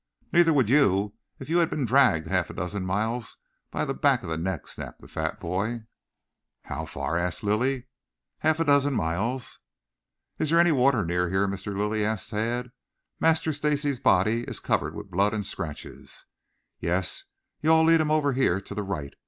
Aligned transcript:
"Neither 0.33 0.51
would 0.51 0.67
you 0.67 1.13
if 1.37 1.47
you 1.47 1.59
had 1.59 1.69
been 1.69 1.85
dragged 1.85 2.27
half 2.27 2.49
a 2.49 2.55
dozen 2.55 2.87
miles 2.87 3.37
by 3.69 3.85
the 3.85 3.93
back 3.93 4.23
of 4.23 4.29
the 4.29 4.35
neck," 4.39 4.67
snapped 4.67 4.97
the 4.99 5.07
fat 5.07 5.39
boy. 5.39 5.81
"How 6.63 6.85
far?" 6.85 7.17
asked 7.19 7.43
Lilly. 7.43 7.85
"Half 8.39 8.59
a 8.59 8.65
dozen 8.65 8.95
miles." 8.95 9.59
"Is 10.39 10.49
there 10.49 10.57
any 10.59 10.71
water 10.71 11.05
near 11.05 11.29
here, 11.29 11.47
Mr. 11.47 11.77
Lilly?" 11.77 12.03
asked 12.03 12.31
Tad. 12.31 12.71
"Master 13.19 13.53
Stacy's 13.53 13.99
body 13.99 14.41
is 14.45 14.59
covered 14.59 14.95
with 14.95 15.11
blood 15.11 15.35
and 15.35 15.45
scratches." 15.45 16.25
"Yes. 16.79 17.25
You 17.61 17.71
all 17.71 17.83
lead 17.83 18.01
him 18.01 18.09
over 18.09 18.33
here 18.33 18.59
to 18.59 18.73
the 18.73 18.81
right. 18.81 19.13